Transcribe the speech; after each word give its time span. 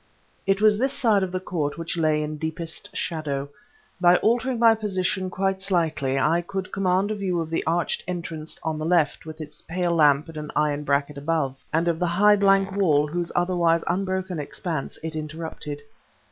It 0.47 0.61
was 0.63 0.79
this 0.79 0.93
side 0.93 1.21
of 1.21 1.31
the 1.31 1.39
court 1.39 1.77
which 1.77 1.95
lay 1.95 2.23
in 2.23 2.37
deepest 2.37 2.89
shadow. 2.91 3.49
By 3.99 4.15
altering 4.15 4.57
my 4.57 4.73
position 4.73 5.29
quite 5.29 5.61
slightly 5.61 6.17
I 6.17 6.41
could 6.41 6.71
command 6.71 7.11
a 7.11 7.13
view 7.15 7.39
of 7.39 7.51
the 7.51 7.63
arched 7.67 8.03
entrance 8.07 8.59
on 8.63 8.79
the 8.79 8.85
left 8.85 9.27
with 9.27 9.39
its 9.39 9.61
pale 9.61 9.93
lamp 9.93 10.27
in 10.27 10.37
an 10.39 10.49
iron 10.55 10.85
bracket 10.85 11.19
above, 11.19 11.63
and 11.71 11.87
of 11.87 11.99
the 11.99 12.07
high 12.07 12.35
blank 12.35 12.71
wall 12.71 13.05
whose 13.05 13.31
otherwise 13.35 13.83
unbroken 13.85 14.39
expanse 14.39 14.97
it 15.03 15.15
interrupted. 15.15 15.83